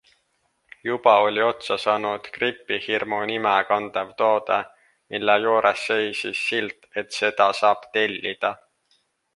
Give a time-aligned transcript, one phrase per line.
[0.87, 4.59] Juba oli otsa saanud Gripihirmu nime kandev toode,
[5.15, 8.55] mille juures seisis silt, et seda saab tellida.